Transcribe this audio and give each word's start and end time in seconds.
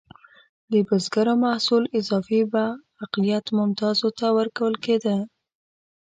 د 0.71 0.73
بزګرو 0.87 1.33
محصول 1.45 1.83
اضافي 1.99 2.41
به 2.51 2.65
اقلیت 3.03 3.45
ممتازو 3.57 4.09
ته 4.19 4.27
ورکول 4.37 4.73
کېده. 4.83 5.17